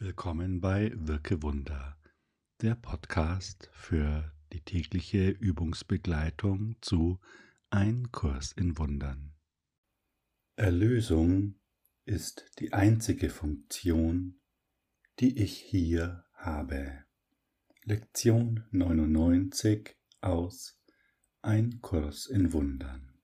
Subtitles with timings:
[0.00, 1.96] Willkommen bei Wirke Wunder,
[2.62, 7.18] der Podcast für die tägliche Übungsbegleitung zu
[7.70, 9.34] Ein Kurs in Wundern.
[10.54, 11.56] Erlösung
[12.04, 14.38] ist die einzige Funktion,
[15.18, 17.02] die ich hier habe.
[17.82, 20.80] Lektion 99 aus
[21.42, 23.18] Ein Kurs in Wundern.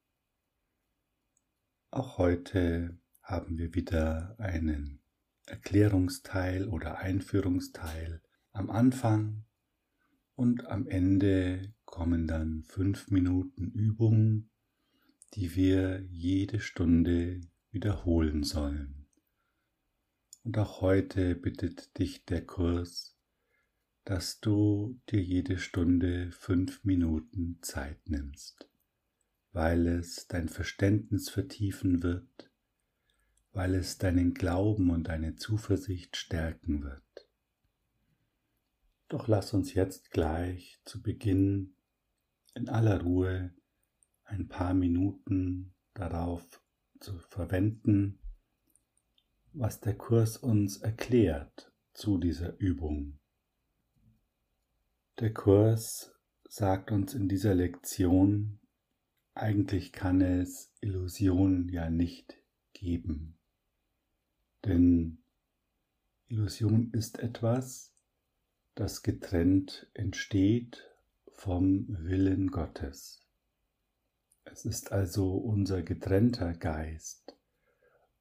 [1.92, 5.03] Auch heute haben wir wieder einen
[5.46, 9.44] Erklärungsteil oder Einführungsteil am Anfang
[10.34, 14.50] und am Ende kommen dann fünf Minuten Übungen,
[15.34, 17.40] die wir jede Stunde
[17.70, 19.06] wiederholen sollen.
[20.44, 23.16] Und auch heute bittet dich der Kurs,
[24.04, 28.68] dass du dir jede Stunde fünf Minuten Zeit nimmst,
[29.52, 32.50] weil es dein Verständnis vertiefen wird,
[33.54, 37.28] weil es deinen Glauben und deine Zuversicht stärken wird.
[39.08, 41.76] Doch lass uns jetzt gleich zu Beginn
[42.54, 43.54] in aller Ruhe
[44.24, 46.62] ein paar Minuten darauf
[46.98, 48.18] zu verwenden,
[49.52, 53.20] was der Kurs uns erklärt zu dieser Übung.
[55.20, 56.12] Der Kurs
[56.48, 58.58] sagt uns in dieser Lektion,
[59.34, 62.36] eigentlich kann es Illusionen ja nicht
[62.72, 63.38] geben.
[64.64, 65.18] Denn
[66.28, 67.92] Illusion ist etwas,
[68.74, 70.90] das getrennt entsteht
[71.32, 73.20] vom Willen Gottes.
[74.44, 77.36] Es ist also unser getrennter Geist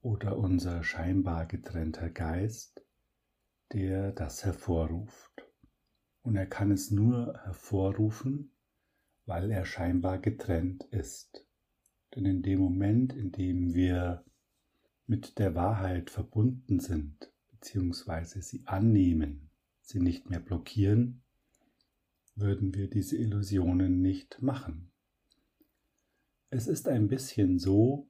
[0.01, 2.83] oder unser scheinbar getrennter Geist,
[3.71, 5.47] der das hervorruft.
[6.23, 8.51] Und er kann es nur hervorrufen,
[9.25, 11.45] weil er scheinbar getrennt ist.
[12.13, 14.25] Denn in dem Moment, in dem wir
[15.05, 19.49] mit der Wahrheit verbunden sind, beziehungsweise sie annehmen,
[19.81, 21.21] sie nicht mehr blockieren,
[22.35, 24.91] würden wir diese Illusionen nicht machen.
[26.49, 28.09] Es ist ein bisschen so,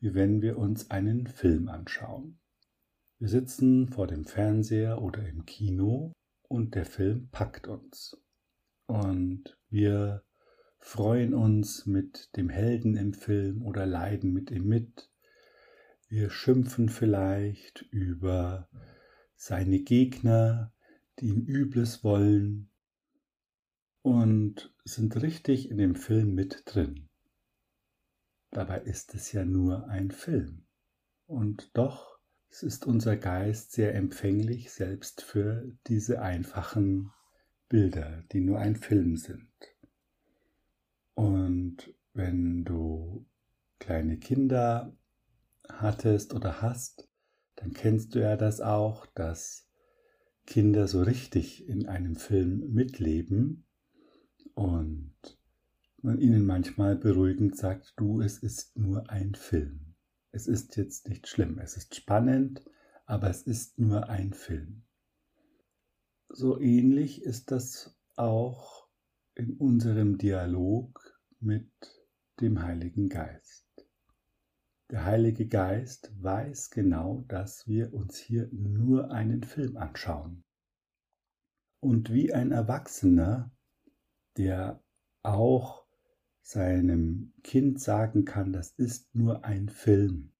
[0.00, 2.38] wie wenn wir uns einen Film anschauen.
[3.18, 6.12] Wir sitzen vor dem Fernseher oder im Kino
[6.48, 8.16] und der Film packt uns.
[8.86, 10.24] Und wir
[10.78, 15.11] freuen uns mit dem Helden im Film oder leiden mit ihm mit
[16.12, 18.68] wir schimpfen vielleicht über
[19.34, 20.70] seine Gegner,
[21.18, 22.68] die ihm Übles wollen
[24.02, 27.08] und sind richtig in dem Film mit drin.
[28.50, 30.66] Dabei ist es ja nur ein Film.
[31.26, 32.18] Und doch
[32.60, 37.10] ist unser Geist sehr empfänglich selbst für diese einfachen
[37.70, 39.50] Bilder, die nur ein Film sind.
[41.14, 43.24] Und wenn du
[43.78, 44.94] kleine Kinder
[45.68, 47.08] hattest oder hast,
[47.56, 49.68] dann kennst du ja das auch, dass
[50.46, 53.64] Kinder so richtig in einem Film mitleben
[54.54, 55.14] und
[56.02, 59.94] man ihnen manchmal beruhigend sagt, du, es ist nur ein Film.
[60.32, 62.64] Es ist jetzt nicht schlimm, es ist spannend,
[63.06, 64.82] aber es ist nur ein Film.
[66.28, 68.88] So ähnlich ist das auch
[69.34, 71.70] in unserem Dialog mit
[72.40, 73.61] dem Heiligen Geist.
[74.92, 80.44] Der Heilige Geist weiß genau, dass wir uns hier nur einen Film anschauen.
[81.80, 83.50] Und wie ein Erwachsener,
[84.36, 84.84] der
[85.22, 85.86] auch
[86.42, 90.34] seinem Kind sagen kann, das ist nur ein Film,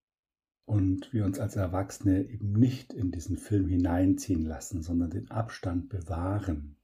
[0.67, 5.89] und wir uns als Erwachsene eben nicht in diesen Film hineinziehen lassen, sondern den Abstand
[5.89, 6.77] bewahren,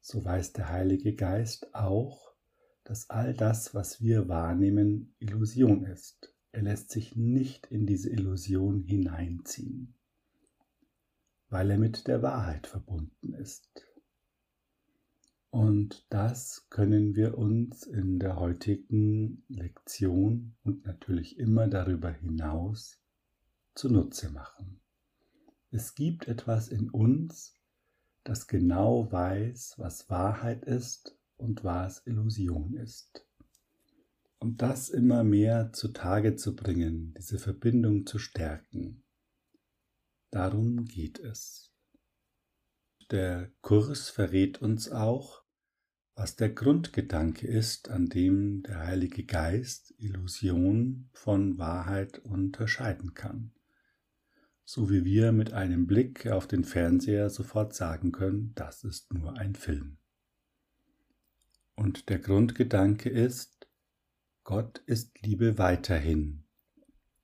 [0.00, 2.34] so weiß der Heilige Geist auch,
[2.82, 6.34] dass all das, was wir wahrnehmen, Illusion ist.
[6.52, 9.94] Er lässt sich nicht in diese Illusion hineinziehen,
[11.48, 13.86] weil er mit der Wahrheit verbunden ist.
[15.50, 23.00] Und das können wir uns in der heutigen Lektion und natürlich immer darüber hinaus
[23.74, 24.80] zunutze machen.
[25.72, 27.56] Es gibt etwas in uns,
[28.24, 33.26] das genau weiß, was Wahrheit ist und was Illusion ist.
[34.40, 39.04] Und das immer mehr zutage zu bringen, diese Verbindung zu stärken.
[40.30, 41.70] Darum geht es.
[43.10, 45.44] Der Kurs verrät uns auch,
[46.14, 53.52] was der Grundgedanke ist, an dem der Heilige Geist Illusion von Wahrheit unterscheiden kann.
[54.64, 59.36] So wie wir mit einem Blick auf den Fernseher sofort sagen können, das ist nur
[59.36, 59.98] ein Film.
[61.74, 63.59] Und der Grundgedanke ist,
[64.44, 66.46] Gott ist Liebe weiterhin,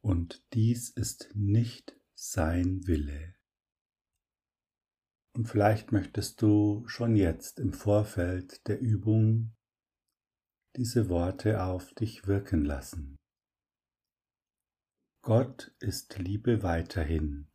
[0.00, 3.34] und dies ist nicht sein Wille.
[5.32, 9.54] Und vielleicht möchtest du schon jetzt im Vorfeld der Übung
[10.76, 13.16] diese Worte auf dich wirken lassen.
[15.22, 17.50] Gott ist Liebe weiterhin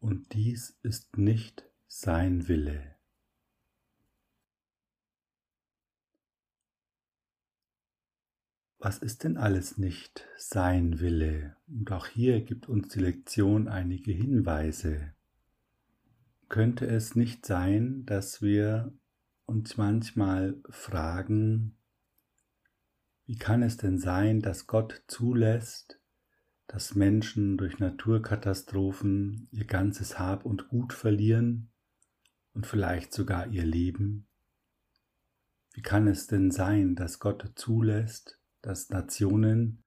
[0.00, 2.95] und dies ist nicht sein Wille.
[8.86, 11.56] Was ist denn alles nicht sein Wille?
[11.66, 15.12] Und auch hier gibt uns die Lektion einige Hinweise.
[16.48, 18.92] Könnte es nicht sein, dass wir
[19.44, 21.76] uns manchmal fragen,
[23.26, 25.98] wie kann es denn sein, dass Gott zulässt,
[26.68, 31.70] dass Menschen durch Naturkatastrophen ihr ganzes Hab und Gut verlieren
[32.54, 34.28] und vielleicht sogar ihr Leben?
[35.72, 38.35] Wie kann es denn sein, dass Gott zulässt,
[38.66, 39.84] dass Nationen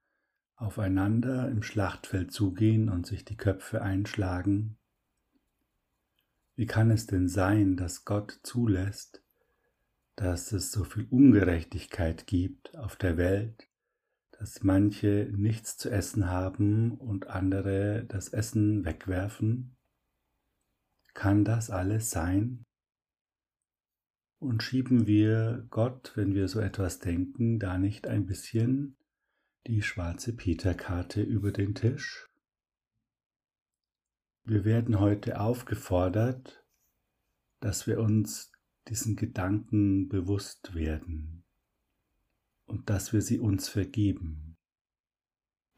[0.55, 4.77] aufeinander im Schlachtfeld zugehen und sich die Köpfe einschlagen?
[6.55, 9.21] Wie kann es denn sein, dass Gott zulässt,
[10.15, 13.67] dass es so viel Ungerechtigkeit gibt auf der Welt,
[14.31, 19.75] dass manche nichts zu essen haben und andere das Essen wegwerfen?
[21.13, 22.63] Kann das alles sein?
[24.39, 28.95] Und schieben wir Gott, wenn wir so etwas denken, da nicht ein bisschen
[29.67, 32.29] die schwarze Peterkarte über den Tisch?
[34.45, 36.63] Wir werden heute aufgefordert,
[37.59, 38.53] dass wir uns
[38.87, 41.43] diesen Gedanken bewusst werden
[42.65, 44.57] und dass wir sie uns vergeben.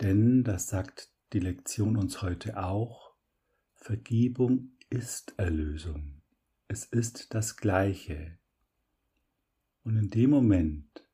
[0.02, 3.16] Denn, das sagt die Lektion uns heute auch,
[3.74, 6.22] Vergebung ist Erlösung.
[6.68, 8.38] Es ist das Gleiche.
[9.83, 11.06] Und in dem Moment,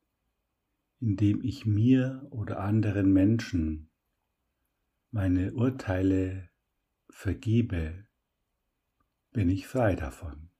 [1.00, 3.90] in dem ich mir oder anderen Menschen
[5.10, 6.50] meine Urteile
[7.08, 8.06] vergebe,
[9.32, 10.50] bin ich frei davon.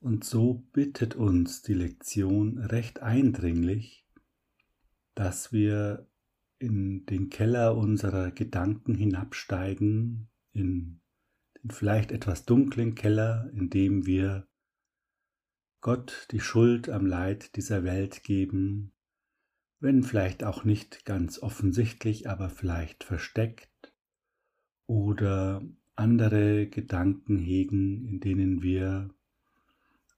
[0.00, 4.06] Und so bittet uns die Lektion recht eindringlich,
[5.14, 6.08] dass wir
[6.58, 11.00] in den Keller unserer Gedanken hinabsteigen, in
[11.62, 14.46] den vielleicht etwas dunklen Keller, in dem wir
[15.80, 18.92] Gott die Schuld am Leid dieser Welt geben
[19.80, 23.92] wenn vielleicht auch nicht ganz offensichtlich, aber vielleicht versteckt
[24.86, 25.62] oder
[25.96, 29.08] andere Gedanken hegen, in denen wir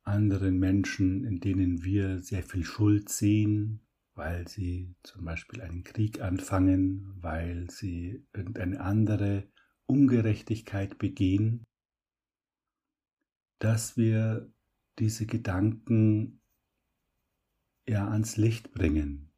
[0.03, 3.81] anderen Menschen, in denen wir sehr viel Schuld sehen,
[4.15, 9.45] weil sie zum Beispiel einen Krieg anfangen, weil sie irgendeine andere
[9.87, 11.65] Ungerechtigkeit begehen,
[13.61, 14.51] dass wir
[14.99, 16.41] diese Gedanken
[17.87, 19.33] ja ans Licht bringen,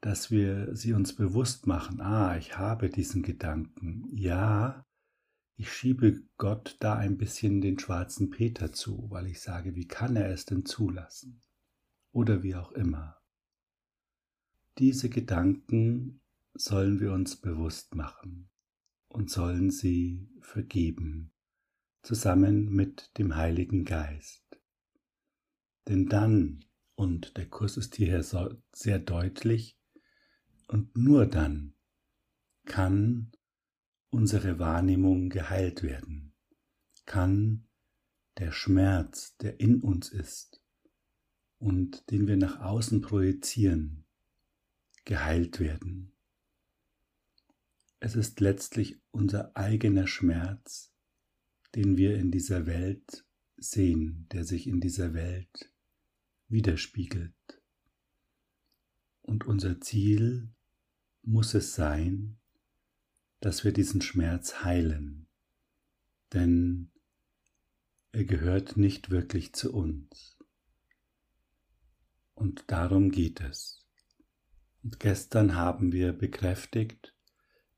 [0.00, 4.86] dass wir sie uns bewusst machen, ah, ich habe diesen Gedanken, ja,
[5.56, 10.16] ich schiebe Gott da ein bisschen den schwarzen Peter zu, weil ich sage, wie kann
[10.16, 11.42] er es denn zulassen?
[12.12, 13.16] Oder wie auch immer.
[14.78, 16.20] Diese Gedanken
[16.54, 18.50] sollen wir uns bewusst machen
[19.08, 21.32] und sollen sie vergeben,
[22.06, 24.44] zusammen mit dem Heiligen Geist.
[25.88, 26.64] Denn dann,
[26.94, 28.22] und der Kurs ist hierher
[28.72, 29.76] sehr deutlich,
[30.68, 31.74] und nur dann
[32.64, 33.32] kann
[34.10, 36.32] unsere Wahrnehmung geheilt werden,
[37.06, 37.66] kann
[38.38, 40.62] der Schmerz, der in uns ist
[41.58, 44.06] und den wir nach außen projizieren,
[45.04, 46.12] geheilt werden.
[47.98, 50.92] Es ist letztlich unser eigener Schmerz,
[51.76, 53.26] den wir in dieser Welt
[53.58, 55.70] sehen, der sich in dieser Welt
[56.48, 57.34] widerspiegelt.
[59.20, 60.54] Und unser Ziel
[61.20, 62.38] muss es sein,
[63.40, 65.28] dass wir diesen Schmerz heilen,
[66.32, 66.90] denn
[68.10, 70.38] er gehört nicht wirklich zu uns.
[72.34, 73.86] Und darum geht es.
[74.82, 77.14] Und gestern haben wir bekräftigt,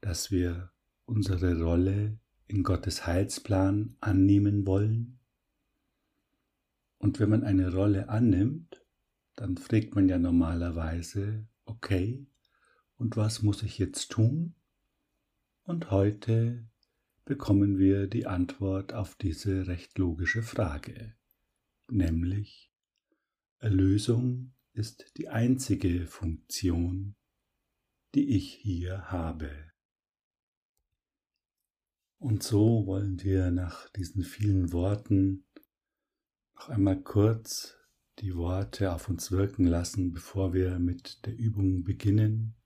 [0.00, 0.70] dass wir
[1.04, 5.20] unsere Rolle in Gottes Heilsplan annehmen wollen.
[6.98, 8.84] Und wenn man eine Rolle annimmt,
[9.36, 12.26] dann fragt man ja normalerweise, okay,
[12.96, 14.54] und was muss ich jetzt tun?
[15.62, 16.66] Und heute
[17.24, 21.14] bekommen wir die Antwort auf diese recht logische Frage,
[21.88, 22.72] nämlich
[23.58, 27.14] Erlösung ist die einzige Funktion,
[28.14, 29.67] die ich hier habe.
[32.18, 35.44] Und so wollen wir nach diesen vielen Worten
[36.56, 37.76] noch einmal kurz
[38.18, 42.56] die Worte auf uns wirken lassen, bevor wir mit der Übung beginnen.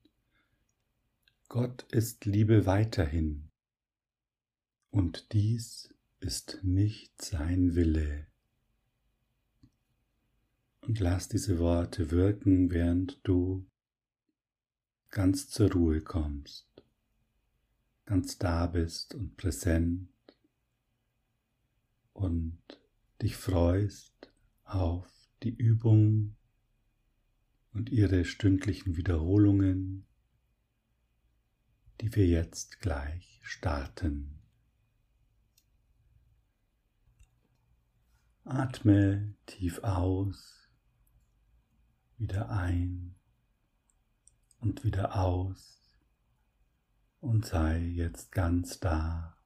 [1.49, 3.51] Gott ist Liebe weiterhin
[4.91, 8.27] Und dies ist nicht sein Wille.
[10.81, 13.67] Und lass diese Worte wirken, während du
[15.11, 16.72] ganz zur Ruhe kommst,
[18.05, 20.09] ganz da bist und präsent
[22.13, 22.61] und
[23.21, 24.33] dich freust
[24.65, 25.09] auf
[25.43, 26.37] die Übung
[27.73, 30.07] und ihre stündlichen Wiederholungen,
[32.01, 34.39] die wir jetzt gleich starten.
[38.45, 40.69] Atme tief aus,
[42.19, 43.15] wieder ein
[44.59, 45.82] und wieder aus
[47.23, 49.38] und sei jetzt ganz da.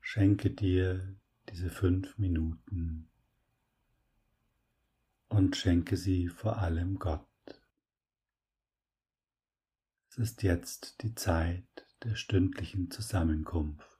[0.00, 1.16] Schenke dir
[1.48, 3.10] diese fünf Minuten
[5.28, 7.26] und schenke sie vor allem Gott.
[10.08, 11.66] Es ist jetzt die Zeit
[12.04, 13.98] der stündlichen Zusammenkunft.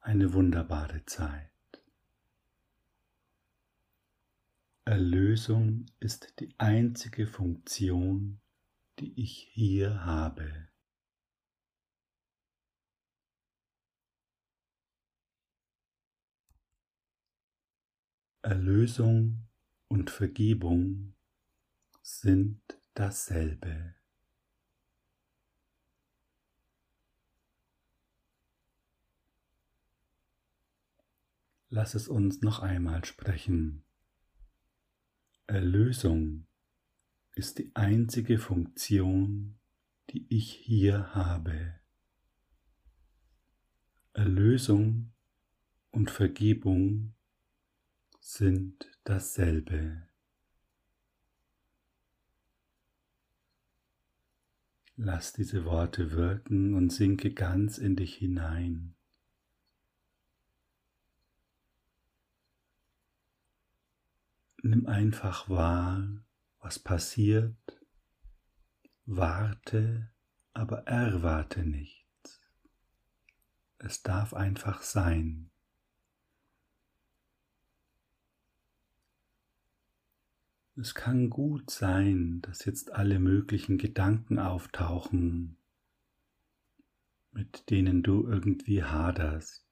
[0.00, 1.50] Eine wunderbare Zeit.
[4.86, 8.41] Erlösung ist die einzige Funktion,
[9.02, 10.68] die ich hier habe.
[18.42, 19.48] Erlösung
[19.88, 21.14] und Vergebung
[22.00, 22.62] sind
[22.94, 23.96] dasselbe.
[31.70, 33.84] Lass es uns noch einmal sprechen.
[35.48, 36.46] Erlösung
[37.34, 39.58] ist die einzige Funktion,
[40.10, 41.80] die ich hier habe.
[44.12, 45.12] Erlösung
[45.90, 47.14] und Vergebung
[48.20, 50.06] sind dasselbe.
[54.96, 58.94] Lass diese Worte wirken und sinke ganz in dich hinein.
[64.62, 66.22] Nimm einfach wahr,
[66.62, 67.56] was passiert,
[69.04, 70.10] warte,
[70.54, 72.40] aber erwarte nichts.
[73.78, 75.50] Es darf einfach sein.
[80.76, 85.58] Es kann gut sein, dass jetzt alle möglichen Gedanken auftauchen,
[87.32, 89.66] mit denen du irgendwie haderst.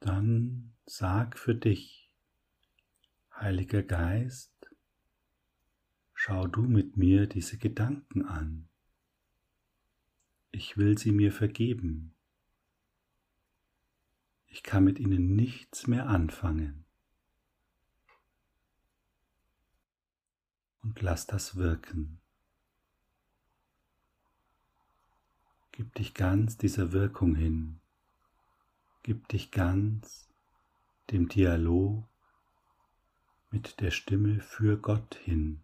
[0.00, 2.05] Dann sag für dich,
[3.38, 4.70] Heiliger Geist,
[6.14, 8.66] schau du mit mir diese Gedanken an.
[10.52, 12.14] Ich will sie mir vergeben.
[14.46, 16.86] Ich kann mit ihnen nichts mehr anfangen.
[20.80, 22.18] Und lass das wirken.
[25.72, 27.80] Gib dich ganz dieser Wirkung hin.
[29.02, 30.26] Gib dich ganz
[31.10, 32.08] dem Dialog
[33.50, 35.62] mit der Stimme für Gott hin.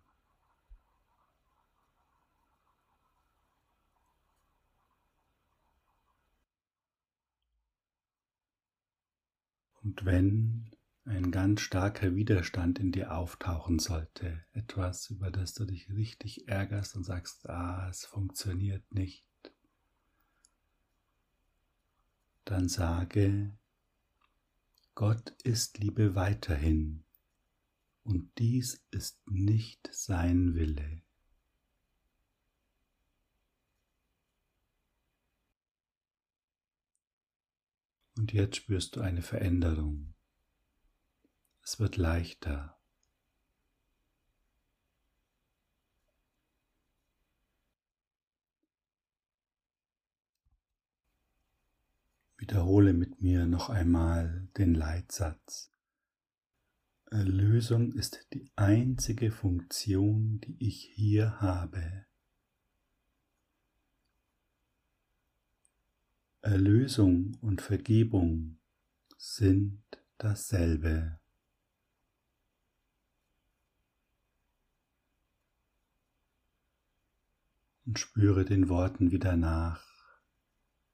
[9.82, 10.70] Und wenn
[11.04, 16.94] ein ganz starker Widerstand in dir auftauchen sollte, etwas, über das du dich richtig ärgerst
[16.94, 19.26] und sagst, ah, es funktioniert nicht,
[22.44, 23.52] dann sage,
[24.94, 27.02] Gott ist Liebe weiterhin
[28.04, 31.02] und dies ist nicht sein Wille.
[38.16, 40.14] Und jetzt spürst du eine Veränderung.
[41.62, 42.78] Es wird leichter.
[52.36, 55.71] Wiederhole mit mir noch einmal den Leitsatz.
[57.12, 62.06] Erlösung ist die einzige Funktion, die ich hier habe.
[66.40, 68.58] Erlösung und Vergebung
[69.18, 69.82] sind
[70.16, 71.20] dasselbe.
[77.84, 79.84] Und spüre den Worten wieder nach,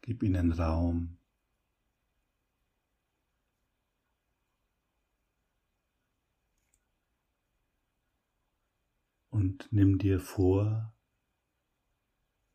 [0.02, 1.17] gib ihnen Raum.
[9.38, 10.92] Und nimm dir vor,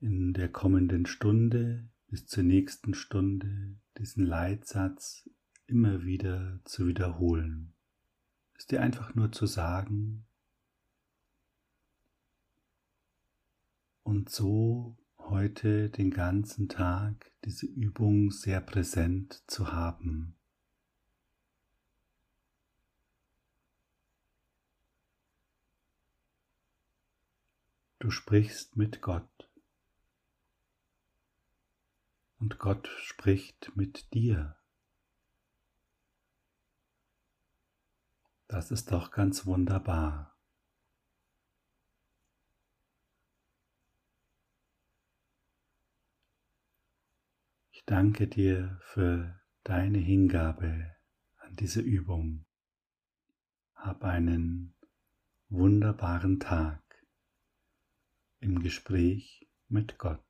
[0.01, 5.29] in der kommenden Stunde bis zur nächsten Stunde diesen Leitsatz
[5.65, 7.73] immer wieder zu wiederholen.
[8.57, 10.25] Es dir einfach nur zu sagen
[14.03, 20.35] und so heute den ganzen Tag diese Übung sehr präsent zu haben.
[28.03, 29.49] Du sprichst mit Gott
[32.37, 34.57] und Gott spricht mit dir.
[38.49, 40.37] Das ist doch ganz wunderbar.
[47.71, 50.93] Ich danke dir für deine Hingabe
[51.37, 52.45] an diese Übung.
[53.75, 54.75] Hab einen
[55.47, 56.82] wunderbaren Tag
[58.43, 60.23] im Gespräch mit Gott.